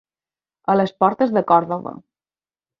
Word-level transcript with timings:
A 0.73 0.77
les 0.79 0.95
portes 1.05 1.37
de 1.37 1.45
Còrdova. 1.53 1.97